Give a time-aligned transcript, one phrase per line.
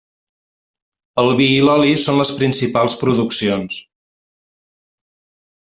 [1.23, 3.79] El vi i l'oli són les principals produccions.